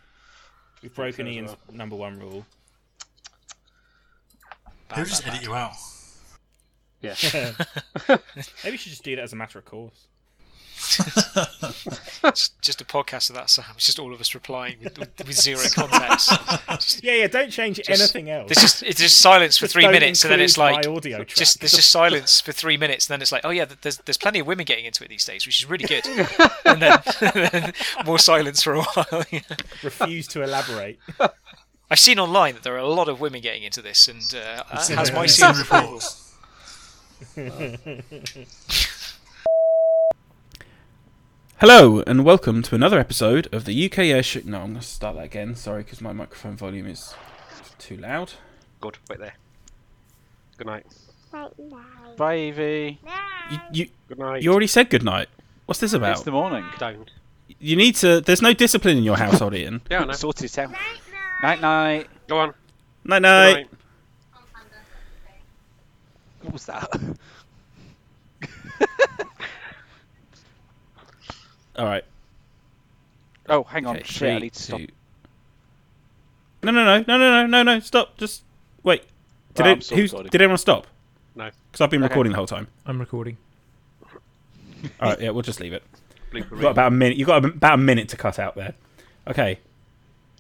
We've 0.83 0.95
broken 0.95 1.27
so 1.27 1.29
as 1.29 1.37
Ian's 1.37 1.57
number 1.71 1.97
one 1.97 2.19
rule. 2.19 2.47
Who 4.95 5.05
just 5.05 5.27
edit 5.27 5.43
you 5.43 5.55
out? 5.55 5.75
Yeah. 7.03 7.15
Maybe 8.09 8.73
we 8.73 8.77
should 8.77 8.91
just 8.91 9.05
do 9.05 9.17
that 9.17 9.23
as 9.23 9.33
a 9.33 9.37
matter 9.37 9.59
of 9.59 9.65
course. 9.65 10.07
just, 12.23 12.61
just 12.63 12.81
a 12.81 12.85
podcast 12.85 13.29
of 13.31 13.37
that, 13.37 13.51
Sam. 13.51 13.65
It's 13.77 13.85
just 13.87 13.99
all 13.99 14.15
of 14.15 14.21
us 14.21 14.35
replying 14.35 14.77
with, 14.83 14.99
with, 14.99 15.11
with 15.19 15.39
zero 15.39 15.61
context. 15.75 16.31
Just- 16.71 17.05
Yeah, 17.05 17.15
yeah. 17.15 17.27
Don't 17.27 17.51
change 17.51 17.77
just- 17.77 17.91
anything 17.91 18.31
else. 18.31 18.49
There's 18.49 18.63
just 18.63 18.83
it's 18.83 19.01
just 19.01 19.19
silence 19.21 19.59
for 19.59 19.65
Just 19.67 19.75
three 19.75 19.89
minutes, 19.89 20.25
and 20.25 20.33
then 20.33 20.41
it's 20.41 20.57
like 20.57 20.87
audio 20.87 21.25
just 21.25 21.61
there's 21.61 21.73
just 21.73 21.91
silence 21.91 22.41
for 22.41 22.53
three 22.53 22.77
minutes, 22.77 23.07
and 23.09 23.15
then 23.15 23.23
it's 23.23 23.31
like, 23.33 23.43
oh 23.45 23.51
yeah, 23.51 23.67
there's 23.83 23.99
there's 23.99 24.17
plenty 24.17 24.39
of 24.39 24.47
women 24.47 24.65
getting 24.65 24.85
into 24.87 25.05
it 25.05 25.09
these 25.09 25.25
days, 25.25 25.47
which 25.47 25.61
is 25.63 25.69
really 25.69 25.85
good. 25.85 26.07
and 26.65 26.81
then, 26.83 26.99
then 27.35 27.73
more 28.07 28.19
silence 28.19 28.63
for 28.63 28.75
a 28.75 28.83
while. 28.83 29.25
refuse 29.83 30.27
to 30.29 30.43
elaborate. 30.43 30.99
I've 31.91 31.99
seen 31.99 32.19
online 32.19 32.55
that 32.55 32.63
there 32.63 32.75
are 32.75 32.79
a 32.79 32.87
lot 32.89 33.09
of 33.09 33.21
women 33.21 33.41
getting 33.43 33.65
into 33.65 33.83
this, 33.83 34.09
and 34.09 34.23
uh, 34.35 34.79
seen 34.79 34.97
has 34.97 35.13
my 35.13 35.23
I've 35.23 35.31
seen 35.31 35.55
reports. 35.57 36.30
Hello 41.59 42.03
and 42.07 42.25
welcome 42.25 42.63
to 42.63 42.75
another 42.75 42.99
episode 42.99 43.47
of 43.53 43.67
the 43.67 43.85
UK 43.87 43.99
Air 43.99 44.23
Show. 44.23 44.41
No, 44.45 44.61
I'm 44.63 44.69
going 44.69 44.81
to 44.81 44.87
start 44.87 45.17
that 45.17 45.25
again. 45.25 45.55
Sorry, 45.55 45.83
because 45.83 46.01
my 46.01 46.13
microphone 46.13 46.57
volume 46.57 46.87
is 46.87 47.15
too 47.79 47.97
loud. 47.99 48.33
Good. 48.81 48.97
Wait 49.11 49.19
there. 49.19 49.35
Good 50.57 50.67
night. 50.67 50.87
Bye, 52.17 52.39
Evie. 52.39 52.99
You, 53.51 53.59
you, 53.73 53.89
Good 54.09 54.19
night. 54.19 54.43
you 54.43 54.51
already 54.51 54.67
said 54.67 54.89
goodnight. 54.89 55.29
What's 55.67 55.81
this 55.81 55.93
It's 55.93 55.97
about? 55.99 56.25
the 56.25 56.31
morning. 56.33 56.65
Don't. 56.79 57.11
You 57.59 57.77
need 57.77 57.97
to. 57.97 58.21
There's 58.23 58.41
no 58.43 58.55
discipline 58.55 58.97
in 58.97 59.05
your 59.05 59.17
household, 59.19 59.55
Ian. 59.55 59.83
Yeah, 59.91 60.01
I 60.01 60.05
know. 60.07 60.13
Sorted 60.13 60.45
it 60.47 60.59
out. 60.59 60.71
Night 61.43 61.61
night. 61.61 62.09
Go 62.29 62.39
on. 62.39 62.55
Night 63.05 63.17
Good 63.17 63.23
night. 63.23 63.53
night. 63.55 63.71
What 66.43 66.53
was 66.53 66.67
that? 66.67 66.89
All 71.77 71.87
right. 71.87 72.05
Oh, 73.49 73.63
hang 73.65 73.87
on. 73.87 73.97
Okay, 73.97 74.05
Shit, 74.05 74.33
I 74.35 74.39
need 74.39 74.53
to 74.53 74.63
stop. 74.63 74.79
two- 74.81 74.89
No, 76.63 76.73
no, 76.73 76.85
no, 76.85 77.05
no, 77.07 77.19
no, 77.19 77.43
no, 77.43 77.47
no, 77.47 77.63
no. 77.63 77.81
Stop. 77.81 78.17
Just 78.19 78.43
wait. 78.83 79.05
Did 79.55 79.63
Right, 79.65 79.71
I'm 79.73 79.79
it, 79.79 79.85
still 79.85 79.99
who's, 79.99 80.13
recording. 80.13 80.31
did 80.31 80.43
anyone 80.43 80.59
stop? 80.59 80.87
No. 81.35 81.51
Because 81.71 81.81
I've 81.81 81.91
been 81.91 82.03
Okay. 82.05 82.11
recording 82.11 82.33
the 82.33 82.37
whole 82.37 82.47
time. 82.47 82.69
I'm 82.87 83.01
recording. 83.01 83.37
All 85.01 85.09
right. 85.11 85.21
Yeah, 85.21 85.31
we'll 85.31 85.43
just 85.43 85.61
leave 85.61 85.73
it. 85.73 85.83
Blooper 86.33 86.35
You've 86.37 86.51
got 86.51 86.59
reel. 86.59 86.69
about 86.71 86.89
a 86.89 86.91
minute. 86.95 87.17
You've 87.17 87.27
got 87.27 87.45
about 87.45 87.75
a 87.75 87.83
minute 87.83 88.09
to 88.11 88.17
cut 88.17 88.39
out 88.39 88.55
there. 88.57 88.75
Okay. 89.27 89.59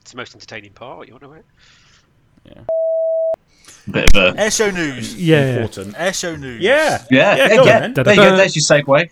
It's 0.00 0.10
the 0.12 0.16
most 0.16 0.34
entertaining 0.34 0.72
part. 0.72 1.08
You 1.08 1.14
want 1.14 1.24
to 1.24 2.54
know? 2.54 2.64
Bit 3.90 4.16
of 4.16 4.36
a 4.36 4.40
Air 4.40 4.72
news. 4.72 5.14
Yeah. 5.14 5.56
Important. 5.56 5.94
Air 5.96 6.36
news. 6.36 6.60
Yeah. 6.62 7.04
yeah, 7.10 7.36
Yeah, 7.36 7.48
yeah. 7.48 7.48
go 7.48 7.60
on 7.60 7.66
yeah. 7.66 7.80
then. 7.80 7.92
There 7.94 8.14
you 8.14 8.20
go. 8.20 8.36
There's 8.36 8.56
your 8.56 8.62
segue. 8.62 9.10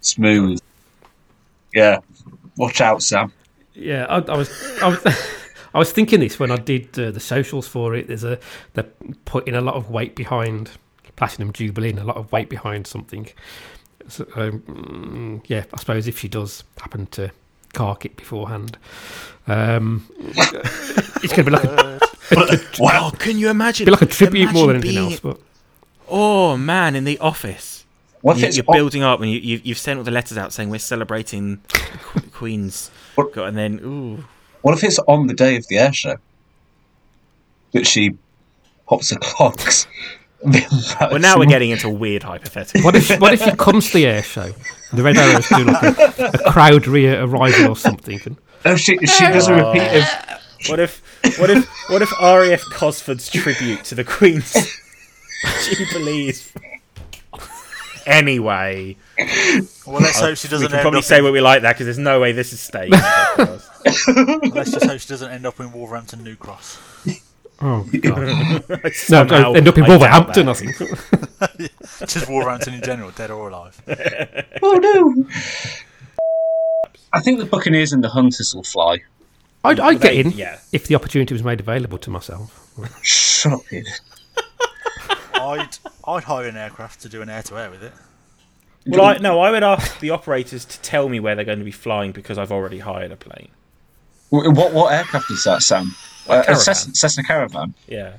Smooth. 0.00 0.60
Yeah. 1.72 1.98
Watch 2.56 2.80
out, 2.80 3.02
Sam. 3.02 3.32
Yeah, 3.74 4.06
I, 4.08 4.18
I 4.18 4.36
was, 4.36 4.50
I 4.80 4.88
was, 4.88 5.06
I 5.74 5.78
was 5.78 5.90
thinking 5.90 6.20
this 6.20 6.38
when 6.38 6.52
I 6.52 6.56
did 6.56 6.96
uh, 6.98 7.10
the 7.10 7.20
socials 7.20 7.66
for 7.66 7.94
it. 7.94 8.06
There's 8.06 8.22
a 8.22 8.38
they're 8.74 8.88
putting 9.24 9.54
a 9.54 9.60
lot 9.60 9.74
of 9.74 9.90
weight 9.90 10.14
behind 10.14 10.70
Platinum 11.16 11.52
Jubilee, 11.52 11.90
and 11.90 11.98
a 11.98 12.04
lot 12.04 12.16
of 12.16 12.30
weight 12.30 12.48
behind 12.48 12.86
something. 12.86 13.28
So, 14.08 14.26
um, 14.36 14.60
mm, 14.60 15.44
yeah, 15.48 15.64
I 15.72 15.78
suppose 15.78 16.06
if 16.06 16.18
she 16.18 16.28
does 16.28 16.62
happen 16.78 17.06
to 17.06 17.30
cark 17.72 18.04
it 18.04 18.16
beforehand, 18.16 18.78
um, 19.46 20.06
it's 20.18 21.32
going 21.32 21.44
to 21.44 21.44
be 21.44 21.50
like 21.50 21.64
a, 21.64 22.00
Uh, 22.36 22.56
wow, 22.78 23.10
oh, 23.12 23.16
can 23.16 23.38
you 23.38 23.50
imagine? 23.50 23.84
be 23.86 23.90
like 23.90 24.02
a 24.02 24.06
tribute 24.06 24.52
more 24.52 24.66
than 24.68 24.76
anything 24.76 24.90
being- 24.96 25.12
else. 25.12 25.20
But 25.20 25.40
Oh 26.08 26.56
man, 26.56 26.94
in 26.96 27.04
the 27.04 27.18
office. 27.18 27.84
What 28.20 28.36
if 28.36 28.42
you, 28.42 28.48
it's 28.48 28.56
you're 28.56 28.64
on- 28.68 28.74
building 28.76 29.02
up 29.02 29.20
and 29.20 29.30
you, 29.30 29.38
you, 29.38 29.60
you've 29.64 29.78
sent 29.78 29.98
all 29.98 30.04
the 30.04 30.10
letters 30.10 30.38
out 30.38 30.52
saying 30.52 30.70
we're 30.70 30.78
celebrating 30.78 31.60
the 32.14 32.20
Queen's. 32.32 32.90
What- 33.14 33.36
And 33.36 33.56
then, 33.56 33.80
ooh. 33.84 34.24
What 34.62 34.76
if 34.76 34.82
it's 34.84 34.98
on 35.00 35.26
the 35.26 35.34
day 35.34 35.56
of 35.56 35.66
the 35.68 35.76
air 35.78 35.92
show 35.92 36.16
that 37.72 37.86
she 37.86 38.16
pops 38.86 39.10
her 39.10 39.18
clogs? 39.20 39.86
Well, 41.00 41.18
now 41.20 41.38
we're 41.38 41.46
getting 41.46 41.70
into 41.70 41.88
weird 41.88 42.22
hypothetical. 42.22 42.82
what 42.84 42.94
if 42.94 43.18
what 43.18 43.32
if 43.32 43.42
she 43.42 43.50
comes 43.52 43.86
to 43.86 43.92
the 43.94 44.06
air 44.06 44.22
show? 44.22 44.52
The 44.92 45.02
Red 45.02 45.16
Arrows 45.16 45.48
do 45.48 45.64
like 45.64 45.98
a, 46.18 46.30
a 46.44 46.50
crowd 46.52 46.86
rear 46.86 47.22
arrival 47.24 47.68
or 47.70 47.76
something. 47.76 48.20
And, 48.26 48.36
Oh, 48.66 48.76
she, 48.76 48.98
she 48.98 49.24
does 49.24 49.48
a 49.48 49.54
repeat 49.54 50.02
of. 50.02 50.04
What 50.68 50.80
if, 50.80 51.02
what 51.38 51.50
if, 51.50 51.66
what 51.88 52.02
if 52.02 52.10
RAF 52.20 52.62
Cosford's 52.72 53.28
tribute 53.30 53.84
to 53.84 53.94
the 53.94 54.04
Queen's 54.04 54.52
Jubilees? 55.64 56.52
Anyway, 58.06 58.96
Well, 59.86 60.00
let's 60.02 60.20
hope 60.20 60.36
she 60.36 60.48
doesn't 60.48 60.66
can 60.68 60.74
end 60.76 60.82
probably 60.82 60.98
up. 60.98 61.04
say 61.04 61.18
in, 61.18 61.24
what 61.24 61.32
we 61.32 61.40
like 61.40 61.62
that 61.62 61.72
because 61.72 61.86
there's 61.86 61.98
no 61.98 62.20
way 62.20 62.32
this 62.32 62.52
is 62.52 62.60
staged. 62.60 62.92
podcast. 62.94 64.54
let's 64.54 64.70
just 64.72 64.84
hope 64.84 65.00
she 65.00 65.08
doesn't 65.08 65.30
end 65.30 65.46
up 65.46 65.58
in 65.58 65.72
Wolverhampton 65.72 66.22
New 66.22 66.36
Cross. 66.36 66.78
oh 67.62 67.88
god! 68.02 68.64
no, 69.30 69.54
end 69.54 69.68
up 69.68 69.78
in 69.78 69.84
I 69.84 69.88
Wolverhampton. 69.88 70.48
I 70.48 70.52
that. 70.52 71.70
think. 71.98 72.08
just 72.10 72.28
Wolverhampton 72.28 72.74
in 72.74 72.82
general, 72.82 73.10
dead 73.12 73.30
or 73.30 73.48
alive. 73.48 73.80
Oh 74.62 74.74
no! 74.74 75.26
I 77.14 77.20
think 77.20 77.38
the 77.38 77.46
Buccaneers 77.46 77.92
and 77.94 78.04
the 78.04 78.10
Hunters 78.10 78.54
will 78.54 78.64
fly. 78.64 78.98
I'd, 79.64 79.80
I'd 79.80 80.00
get 80.00 80.10
They- 80.12 80.20
in 80.20 80.30
yeah. 80.32 80.58
if 80.72 80.86
the 80.86 80.94
opportunity 80.94 81.34
was 81.34 81.42
made 81.42 81.60
available 81.60 81.98
to 81.98 82.10
myself. 82.10 82.60
Shut 83.02 83.52
up, 83.54 83.72
Ian. 83.72 83.84
I'd 85.34 85.76
I'd 86.06 86.24
hire 86.24 86.46
an 86.48 86.56
aircraft 86.56 87.00
to 87.02 87.08
do 87.08 87.22
an 87.22 87.28
air 87.28 87.42
to 87.44 87.58
air 87.58 87.70
with 87.70 87.82
it. 87.82 87.92
Well, 88.86 89.02
I, 89.02 89.16
no, 89.18 89.40
I 89.40 89.50
would 89.50 89.62
ask 89.62 89.98
the 90.00 90.10
operators 90.10 90.64
to 90.66 90.80
tell 90.80 91.08
me 91.08 91.18
where 91.18 91.34
they're 91.34 91.44
going 91.46 91.58
to 91.58 91.64
be 91.64 91.70
flying 91.70 92.12
because 92.12 92.36
I've 92.36 92.52
already 92.52 92.80
hired 92.80 93.12
a 93.12 93.16
plane. 93.16 93.48
What 94.30 94.72
what 94.72 94.92
aircraft 94.92 95.30
is 95.30 95.44
that, 95.44 95.62
Sam? 95.62 95.94
Uh, 96.28 96.34
a 96.40 96.42
Caravan. 96.44 96.56
Cessna, 96.56 96.94
Cessna 96.94 97.22
Caravan. 97.24 97.74
Yeah. 97.86 98.16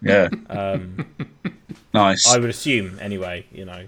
Yeah, 0.00 0.28
Um, 0.48 1.04
nice. 1.94 2.28
I 2.32 2.38
would 2.38 2.50
assume, 2.50 2.98
anyway, 3.00 3.44
you 3.50 3.64
know. 3.64 3.86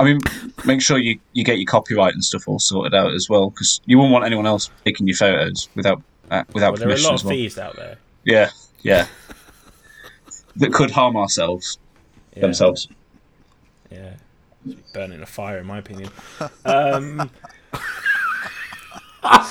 I 0.00 0.04
mean, 0.04 0.18
make 0.64 0.82
sure 0.82 0.98
you, 0.98 1.20
you 1.32 1.44
get 1.44 1.58
your 1.58 1.66
copyright 1.66 2.12
and 2.14 2.24
stuff 2.24 2.48
all 2.48 2.58
sorted 2.58 2.92
out 2.92 3.12
as 3.14 3.28
well, 3.30 3.50
because 3.50 3.80
you 3.86 3.98
wouldn't 3.98 4.12
want 4.12 4.24
anyone 4.24 4.46
else 4.46 4.68
taking 4.84 5.06
your 5.06 5.16
photos 5.16 5.68
without 5.76 6.02
uh, 6.30 6.44
without 6.52 6.72
Well, 6.72 6.78
there 6.80 6.88
are 6.88 6.92
a 6.92 7.02
lot 7.02 7.14
as 7.14 7.20
of 7.20 7.26
well. 7.26 7.34
thieves 7.34 7.58
out 7.58 7.76
there. 7.76 7.96
Yeah, 8.24 8.50
yeah. 8.82 9.06
that 10.56 10.72
could 10.72 10.90
harm 10.90 11.16
ourselves 11.16 11.78
Yeah. 12.34 12.42
themselves. 12.42 12.88
Yeah. 13.90 14.14
burning 14.92 15.22
a 15.22 15.26
fire, 15.26 15.58
in 15.58 15.66
my 15.66 15.78
opinion. 15.78 16.10
Um, 16.64 17.30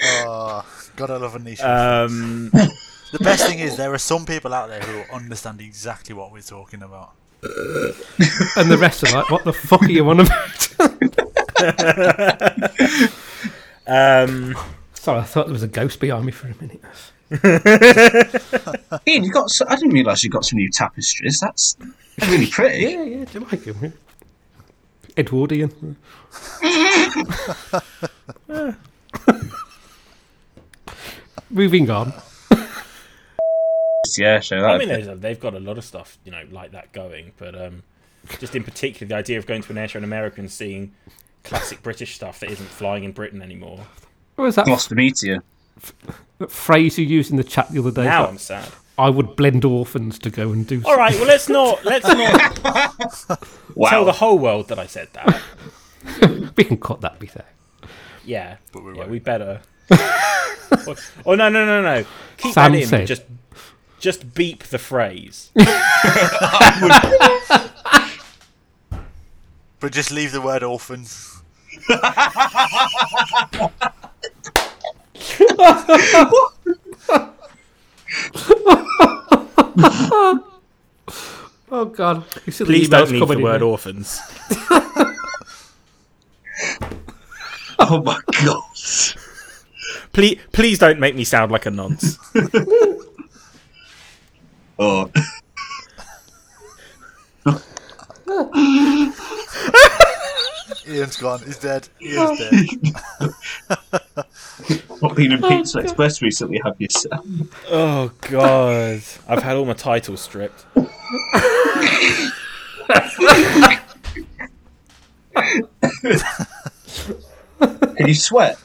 Oh, 0.00 0.64
gotta 0.96 1.18
love 1.18 1.34
a 1.34 1.38
niche. 1.40 1.60
um, 1.60 2.50
the 2.52 3.18
best 3.20 3.46
thing 3.46 3.58
is 3.58 3.76
there 3.76 3.92
are 3.92 3.98
some 3.98 4.24
people 4.26 4.54
out 4.54 4.68
there 4.68 4.80
who 4.80 5.12
understand 5.12 5.60
exactly 5.60 6.14
what 6.14 6.30
we're 6.30 6.40
talking 6.40 6.82
about. 6.82 7.12
And 7.42 8.70
the 8.70 8.78
rest 8.80 9.02
are 9.04 9.12
like, 9.12 9.30
"What 9.30 9.44
the 9.44 9.52
fuck 9.52 9.82
are 9.82 9.90
you 9.90 10.08
on 10.08 10.20
about?" 10.20 10.68
um, 13.88 14.54
Sorry, 14.94 15.20
I 15.20 15.24
thought 15.24 15.46
there 15.46 15.52
was 15.52 15.62
a 15.62 15.68
ghost 15.68 16.00
behind 16.00 16.24
me 16.26 16.32
for 16.32 16.48
a 16.48 16.54
minute. 16.60 16.80
Ian, 19.06 19.24
you 19.24 19.30
got. 19.32 19.50
So, 19.50 19.64
I 19.68 19.76
didn't 19.76 19.90
realise 19.92 20.22
you 20.24 20.30
got 20.30 20.44
some 20.44 20.58
new 20.58 20.70
tapestries. 20.70 21.38
That's 21.40 21.76
really 22.22 22.46
pretty. 22.46 22.82
Yeah, 22.84 23.02
yeah, 23.02 23.24
do 23.24 23.38
you 23.40 23.46
like 23.50 23.64
him? 23.64 23.92
Edwardian. 25.16 25.96
Moving 31.50 31.90
on. 31.90 32.12
Yeah, 34.16 34.40
show 34.40 34.60
that. 34.62 34.70
I 34.70 34.78
mean, 34.78 34.88
there's- 34.88 35.18
they've 35.20 35.38
got 35.38 35.54
a 35.54 35.60
lot 35.60 35.76
of 35.78 35.84
stuff, 35.84 36.18
you 36.24 36.32
know, 36.32 36.42
like 36.50 36.72
that 36.72 36.90
going, 36.92 37.32
but 37.36 37.54
um, 37.54 37.82
just 38.40 38.56
in 38.56 38.64
particular, 38.64 39.06
the 39.06 39.14
idea 39.14 39.38
of 39.38 39.46
going 39.46 39.62
to 39.62 39.70
an 39.70 39.78
air 39.78 39.86
show 39.86 39.98
in 39.98 40.02
America 40.04 40.40
and 40.40 40.50
seeing 40.50 40.92
classic 41.48 41.82
British 41.82 42.14
stuff 42.14 42.40
that 42.40 42.50
isn't 42.50 42.68
flying 42.68 43.04
in 43.04 43.12
Britain 43.12 43.42
anymore. 43.42 43.80
What 44.36 44.44
was 44.44 44.54
that, 44.56 44.66
Lost 44.68 44.88
to 44.90 44.94
meet 44.94 45.22
you. 45.22 45.42
that 46.38 46.50
phrase 46.52 46.98
you 46.98 47.06
used 47.06 47.30
in 47.30 47.36
the 47.36 47.44
chat 47.44 47.70
the 47.70 47.78
other 47.80 47.90
day? 47.90 48.04
Now 48.04 48.26
I'm 48.28 48.38
sad. 48.38 48.68
I 48.96 49.10
would 49.10 49.36
blend 49.36 49.64
orphans 49.64 50.18
to 50.20 50.30
go 50.30 50.50
and 50.52 50.66
do. 50.66 50.82
All 50.84 50.96
right, 50.96 51.14
well, 51.14 51.26
let's 51.26 51.48
not 51.48 51.84
let's 51.84 52.06
not 52.06 53.38
Wow. 53.76 53.90
tell 53.90 54.04
the 54.04 54.12
whole 54.12 54.38
world 54.38 54.68
that 54.68 54.78
I 54.78 54.86
said 54.86 55.08
that. 55.12 55.40
we 56.56 56.64
can 56.64 56.76
cut 56.78 57.00
that. 57.02 57.18
Be 57.20 57.26
fair. 57.28 57.44
Yeah, 58.24 58.56
But 58.72 58.84
we 58.84 58.96
yeah, 58.96 59.06
we 59.06 59.18
better. 59.20 59.60
oh, 59.90 60.94
oh, 61.26 61.34
no, 61.34 61.48
no, 61.48 61.64
no, 61.64 61.80
no! 61.82 62.04
Keep 62.36 62.52
Sam 62.54 62.72
that 62.72 62.82
in. 62.82 62.86
said- 62.88 63.06
Just, 63.06 63.22
just 64.00 64.34
beep 64.34 64.64
the 64.64 64.78
phrase. 64.78 65.50
But 69.80 69.92
just 69.92 70.10
leave 70.10 70.32
the 70.32 70.40
word 70.40 70.62
orphans. 70.62 71.42
Oh 81.70 81.84
God! 81.84 82.24
You 82.46 82.52
Please 82.52 82.88
don't 82.88 83.10
leave 83.10 83.28
the 83.28 83.38
word 83.38 83.60
there. 83.60 83.68
orphans. 83.68 84.20
Oh 87.80 88.02
my 88.02 88.20
god. 88.42 88.62
Please, 90.12 90.38
please 90.52 90.78
don't 90.78 90.98
make 90.98 91.14
me 91.14 91.24
sound 91.24 91.52
like 91.52 91.64
a 91.64 91.70
nonce. 91.70 92.18
Oh. 94.78 95.10
Ian's 100.88 101.16
gone. 101.16 101.40
He's 101.40 101.58
dead. 101.58 101.88
Ian's 102.02 102.38
dead. 102.38 102.66
What 105.00 105.14
been 105.14 105.30
in 105.30 105.40
Pizza 105.40 105.78
oh, 105.78 105.82
Express 105.82 106.20
recently, 106.20 106.60
have 106.64 106.74
you, 106.80 106.88
Sam? 106.90 107.48
Oh 107.70 108.10
God! 108.22 109.00
I've 109.28 109.42
had 109.42 109.54
all 109.56 109.64
my 109.64 109.74
titles 109.74 110.20
stripped. 110.20 110.64
Can 110.74 110.88
you 118.08 118.14
sweat? 118.14 118.58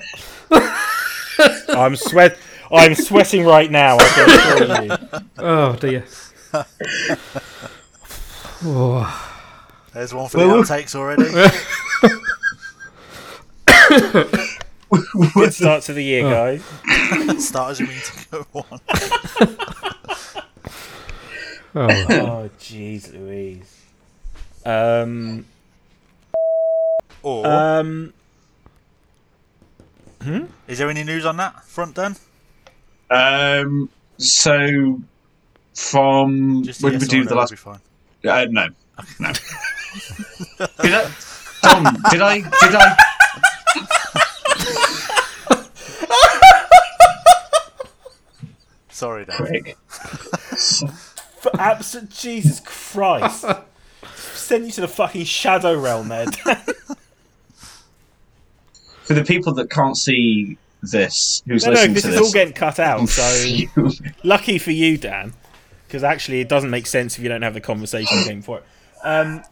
I'm 1.70 1.96
sweat. 1.96 2.38
I'm 2.72 2.96
sweating 2.96 3.46
right 3.46 3.70
now. 3.70 3.98
I 4.00 4.08
can 4.08 4.30
assure 4.30 4.84
you. 4.84 4.98
Oh 5.38 5.76
dear. 5.76 6.06
oh. 8.64 9.30
There's 9.94 10.12
one 10.14 10.28
for 10.30 10.38
Well, 10.40 10.48
the 10.48 10.54
we'll- 10.54 10.64
outtakes 10.64 10.96
already. 10.96 11.26
Good 15.34 15.54
start 15.54 15.84
to 15.84 15.94
the 15.94 16.04
year, 16.04 16.24
guys. 16.24 16.64
Start 17.44 17.72
as 17.72 17.80
you 17.80 17.88
mean 17.88 17.98
to 18.02 18.26
go 18.32 18.66
on. 18.72 18.80
Oh. 21.76 21.88
Oh, 21.90 22.50
jeez, 22.60 23.12
Louise. 23.12 23.82
Um. 24.64 25.44
Or 27.24 27.48
Um. 27.48 28.14
is 30.68 30.78
there 30.78 30.88
any 30.92 31.04
news 31.04 31.26
on 31.26 31.38
that 31.38 31.64
front 31.66 31.96
then? 31.96 32.16
Um, 33.10 33.90
so, 34.20 35.02
from 35.74 36.62
Just 36.64 36.82
a 36.82 36.84
when 36.84 36.94
yes 36.94 37.02
we 37.02 37.08
or 37.08 37.10
do 37.10 37.18
no 37.18 37.24
the 37.24 37.30
will 37.34 37.40
last. 37.40 37.50
be 37.50 37.56
fine. 37.58 37.80
Uh, 38.24 38.46
no. 38.52 38.68
No. 39.20 39.32
did 40.84 40.94
I. 40.94 41.12
Tom, 41.64 41.98
did 42.12 42.22
I. 42.22 42.36
Did 42.42 42.76
I. 42.76 42.96
Sorry, 49.04 49.26
Dave. 49.26 49.36
Craig. 49.36 49.76
For 51.42 51.52
absolute 51.60 52.10
Jesus 52.10 52.62
Christ! 52.62 53.44
Send 54.16 54.64
you 54.66 54.72
to 54.72 54.80
the 54.80 54.88
fucking 54.88 55.26
shadow 55.26 55.78
realm, 55.78 56.08
there. 56.08 56.26
For 59.04 59.14
the 59.14 59.26
people 59.26 59.54
that 59.56 59.70
can't 59.70 59.98
see 59.98 60.58
this, 60.82 61.44
who's 61.46 61.66
No, 61.66 61.74
no, 61.74 61.76
listening 61.76 61.96
this 61.96 62.04
to 62.04 62.10
is 62.12 62.16
this, 62.16 62.26
all 62.26 62.32
getting 62.32 62.54
cut 62.54 62.80
out. 62.80 63.10
So 63.10 63.92
lucky 64.24 64.58
for 64.58 64.72
you, 64.72 64.98
Dan, 64.98 65.34
because 65.86 66.06
actually 66.06 66.40
it 66.40 66.48
doesn't 66.48 66.70
make 66.70 66.88
sense 66.88 67.18
if 67.18 67.24
you 67.24 67.28
don't 67.28 67.42
have 67.42 67.56
the 67.56 67.60
conversation 67.60 68.18
that 68.24 68.42
for 68.42 68.60
it. 68.60 68.64
Um, 69.04 69.44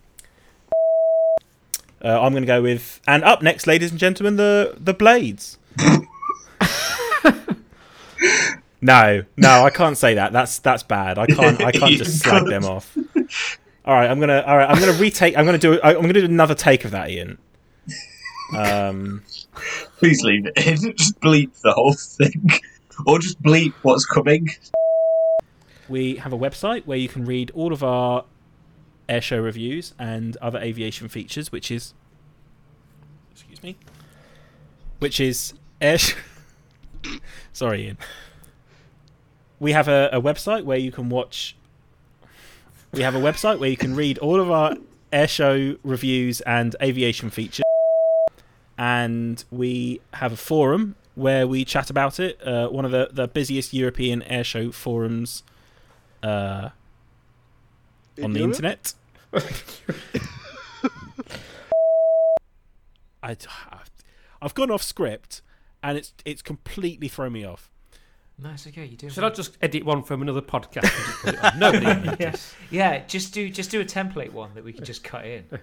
uh, 2.02 2.22
I'm 2.22 2.32
going 2.32 2.44
to 2.44 2.48
go 2.48 2.62
with, 2.62 3.02
and 3.06 3.26
up 3.26 3.42
next, 3.42 3.68
ladies 3.68 3.92
and 3.92 4.00
gentlemen, 4.00 4.38
the 4.38 4.78
the 4.80 4.94
Blades. 4.94 5.58
no, 8.82 9.24
no, 9.38 9.64
I 9.64 9.70
can't 9.70 9.98
say 9.98 10.16
that. 10.16 10.34
That's 10.34 10.60
that's 10.60 10.84
bad. 10.84 11.18
I 11.18 11.26
can't. 11.28 11.62
I 11.62 11.72
can't 11.72 11.92
just 11.94 12.20
slag 12.24 12.46
them 12.46 12.66
off. 12.66 12.98
All 13.86 13.94
right, 13.94 14.10
I'm 14.10 14.20
gonna. 14.20 14.44
All 14.46 14.58
right, 14.58 14.70
I'm 14.70 14.80
gonna 14.80 14.94
retake. 14.94 15.38
I'm 15.38 15.46
gonna 15.46 15.58
do. 15.58 15.80
I'm 15.84 16.02
gonna 16.02 16.14
do 16.14 16.26
another 16.26 16.56
take 16.56 16.86
of 16.86 16.92
that, 16.92 17.10
Ian. 17.10 17.38
Um. 18.56 19.24
Please 19.98 20.24
leave 20.24 20.48
it 20.48 20.58
in. 20.66 20.78
Just 20.98 21.20
bleep 21.20 21.62
the 21.62 21.74
whole 21.74 21.94
thing, 21.94 22.50
or 23.06 23.20
just 23.20 23.42
bleep 23.44 23.74
what's 23.84 24.06
coming. 24.06 24.50
We 25.88 26.16
have 26.16 26.34
a 26.34 26.38
website 26.38 26.86
where 26.86 26.98
you 26.98 27.08
can 27.08 27.26
read 27.26 27.52
all 27.52 27.74
of 27.74 27.84
our 27.84 28.26
airshow 29.08 29.44
reviews 29.44 29.94
and 30.00 30.38
other 30.38 30.58
aviation 30.60 31.08
features, 31.10 31.52
which 31.52 31.70
is 31.70 31.94
excuse 33.32 33.62
me, 33.62 33.78
which 35.00 35.20
is 35.20 35.54
air. 35.80 35.98
Sorry, 37.54 37.86
Ian. 37.86 37.98
We 39.62 39.72
have 39.74 39.88
a, 39.88 40.10
a 40.12 40.20
website 40.20 40.64
where 40.64 40.80
you 40.80 40.92
can 40.92 41.08
watch. 41.10 41.56
We 42.94 43.04
have 43.04 43.14
a 43.14 43.20
website 43.20 43.60
where 43.60 43.70
you 43.70 43.78
can 43.78 43.96
read 43.96 44.18
all 44.18 44.42
of 44.42 44.50
our 44.50 44.76
airshow 45.14 45.78
reviews 45.84 46.42
and 46.42 46.76
aviation 46.82 47.30
features, 47.30 47.62
and 48.76 49.44
we 49.52 50.02
have 50.14 50.34
a 50.34 50.38
forum 50.38 50.96
where 51.14 51.48
we 51.48 51.64
chat 51.64 51.92
about 51.92 52.20
it. 52.20 52.42
Uh, 52.44 52.70
one 52.70 52.86
of 52.86 52.92
the, 52.92 53.10
the 53.12 53.28
busiest 53.28 53.72
European 53.72 54.22
airshow 54.22 54.74
forums 54.74 55.44
uh, 56.24 56.70
on 58.24 58.34
the 58.34 58.40
Europe? 58.40 58.56
internet. 58.56 58.96
I, 63.22 63.38
I've 64.42 64.56
gone 64.56 64.72
off 64.72 64.82
script, 64.82 65.44
and 65.84 66.00
it's 66.00 66.14
it's 66.26 66.42
completely 66.42 67.08
thrown 67.08 67.34
me 67.34 67.46
off. 67.46 67.70
No, 68.42 68.50
it's 68.52 68.66
okay. 68.68 68.86
You 68.86 68.98
do. 68.98 69.10
Should 69.10 69.24
I 69.24 69.30
just 69.30 69.58
edit 69.62 69.86
one 69.86 70.02
from 70.04 70.22
another 70.22 70.42
podcast? 70.42 70.84
and 70.84 71.06
just 71.06 71.22
put 71.22 71.34
it 71.36 71.44
on? 71.44 71.60
Nobody 71.60 71.86
needs 72.10 72.20
yeah. 72.20 72.36
yeah, 72.72 73.06
just 73.06 73.34
do 73.34 73.50
just 73.50 73.70
do 73.70 73.82
a 73.82 73.86
template 73.86 74.32
one 74.32 74.56
that 74.56 74.64
we 74.64 74.74
can 74.74 74.84
just 74.84 75.04
cut 75.04 75.26
in. 75.26 75.46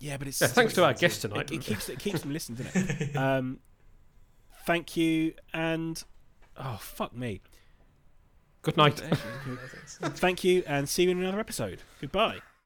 Yeah, 0.00 0.16
but 0.16 0.26
it's 0.26 0.40
Yeah, 0.40 0.48
thanks 0.48 0.74
to 0.74 0.84
our 0.84 0.94
guest 0.94 1.22
tonight. 1.22 1.52
It, 1.52 1.58
it 1.58 1.60
keeps 1.60 1.88
it 1.88 2.00
keeps 2.00 2.22
them 2.22 2.32
listening, 2.32 2.64
doesn't 2.64 3.00
it? 3.00 3.16
um, 3.16 3.60
thank 4.66 4.96
you, 4.96 5.34
and 5.54 6.02
oh 6.56 6.76
fuck 6.80 7.14
me. 7.14 7.40
Good 8.62 8.76
night. 8.76 9.00
thank 10.00 10.42
you, 10.42 10.64
and 10.66 10.88
see 10.88 11.04
you 11.04 11.10
in 11.10 11.20
another 11.20 11.38
episode. 11.38 11.82
Goodbye. 12.00 12.40